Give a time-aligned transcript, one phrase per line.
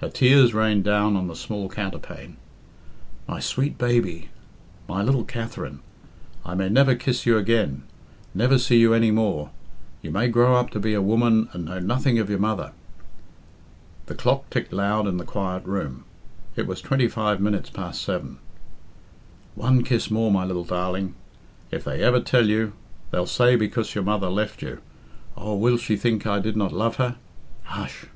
[0.00, 2.38] Her tears rained down on the small counterpane.
[3.26, 4.30] "My sweet baby
[4.88, 5.80] I my little Katherine!
[6.42, 7.82] I may never kiss you again
[8.32, 9.50] never see you any more'
[10.00, 12.72] you may grow up to be a woman and know nothing of your mother!"
[14.06, 16.04] The clock ticked loud in the quiet room
[16.56, 18.38] it was twenty five minutes past seven.
[19.54, 21.14] "One kiss more, my little darling.
[21.70, 22.72] If they ever tell you...
[23.10, 24.80] they'll say because your mother left you...
[25.36, 27.16] Oh, will she think I did not love her?
[27.64, 28.06] Hush!"